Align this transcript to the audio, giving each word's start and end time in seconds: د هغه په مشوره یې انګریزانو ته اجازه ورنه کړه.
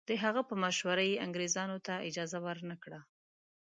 د 0.09 0.11
هغه 0.23 0.41
په 0.49 0.55
مشوره 0.63 1.03
یې 1.09 1.21
انګریزانو 1.25 1.77
ته 1.85 1.93
اجازه 2.09 2.37
ورنه 2.45 2.75
کړه. 2.83 2.99